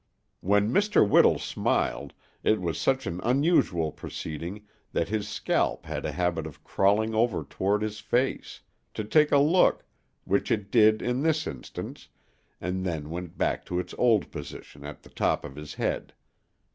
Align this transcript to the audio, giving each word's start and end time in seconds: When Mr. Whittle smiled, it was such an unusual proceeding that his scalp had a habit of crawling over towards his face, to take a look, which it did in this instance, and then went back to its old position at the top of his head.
When 0.39 0.71
Mr. 0.73 1.07
Whittle 1.07 1.37
smiled, 1.37 2.15
it 2.43 2.59
was 2.59 2.79
such 2.81 3.05
an 3.05 3.21
unusual 3.23 3.91
proceeding 3.91 4.65
that 4.93 5.09
his 5.09 5.27
scalp 5.29 5.85
had 5.85 6.05
a 6.07 6.11
habit 6.11 6.47
of 6.47 6.63
crawling 6.63 7.13
over 7.13 7.43
towards 7.43 7.83
his 7.83 7.99
face, 7.99 8.61
to 8.95 9.03
take 9.03 9.31
a 9.31 9.37
look, 9.37 9.85
which 10.23 10.49
it 10.49 10.71
did 10.71 11.03
in 11.03 11.21
this 11.21 11.45
instance, 11.45 12.07
and 12.59 12.83
then 12.83 13.11
went 13.11 13.37
back 13.37 13.63
to 13.67 13.77
its 13.77 13.93
old 13.99 14.31
position 14.31 14.83
at 14.83 15.03
the 15.03 15.09
top 15.11 15.45
of 15.45 15.55
his 15.55 15.75
head. 15.75 16.13